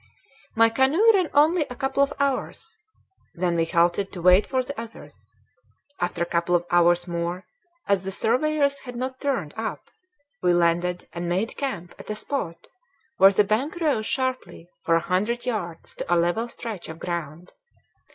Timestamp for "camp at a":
11.55-12.15